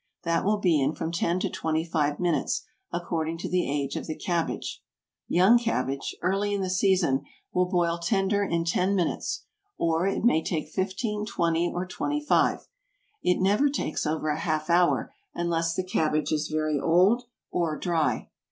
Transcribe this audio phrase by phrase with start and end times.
[0.23, 4.07] That will be in from ten to twenty five minutes, according to the age of
[4.07, 4.81] the cabbage.
[5.27, 7.21] Young cabbage, early in the season,
[7.53, 9.43] will boil tender in ten minutes;
[9.77, 12.67] or it may take 15, 20 or 25.
[13.21, 18.31] It never takes over a half hour unless the cabbage is very old or dry.